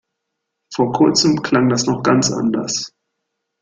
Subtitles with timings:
[0.73, 2.91] Vor kurzem klang das noch ganz anders.